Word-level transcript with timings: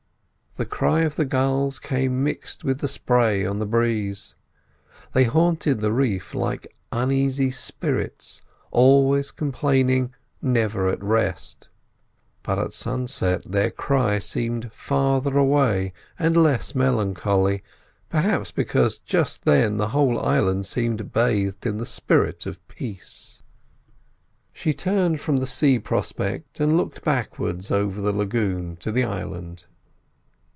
The 0.57 0.65
cry 0.65 0.99
of 1.03 1.15
the 1.15 1.23
gulls 1.23 1.79
came 1.79 2.25
mixed 2.25 2.65
with 2.65 2.79
the 2.79 2.89
spray 2.89 3.45
on 3.45 3.59
the 3.59 3.65
breeze. 3.65 4.35
They 5.13 5.23
haunted 5.23 5.79
the 5.79 5.93
reef 5.93 6.35
like 6.35 6.75
uneasy 6.91 7.51
spirits, 7.51 8.41
always 8.69 9.31
complaining, 9.31 10.13
never 10.41 10.89
at 10.89 11.01
rest; 11.01 11.69
but 12.43 12.59
at 12.59 12.73
sunset 12.73 13.49
their 13.49 13.71
cry 13.71 14.19
seemed 14.19 14.73
farther 14.73 15.37
away 15.37 15.93
and 16.19 16.35
less 16.35 16.75
melancholy, 16.75 17.63
perhaps 18.09 18.51
because 18.51 18.97
just 18.99 19.45
then 19.45 19.77
the 19.77 19.89
whole 19.89 20.19
island 20.19 20.55
world 20.57 20.65
seemed 20.65 21.13
bathed 21.13 21.65
in 21.65 21.77
the 21.77 21.85
spirit 21.85 22.45
of 22.45 22.67
peace. 22.67 23.41
She 24.51 24.73
turned 24.73 25.21
from 25.21 25.37
the 25.37 25.47
sea 25.47 25.79
prospect 25.79 26.59
and 26.59 26.75
looked 26.75 27.05
backwards 27.05 27.71
over 27.71 28.01
the 28.01 28.11
lagoon 28.13 28.75
to 28.81 28.91
the 28.91 29.05
island. 29.05 29.63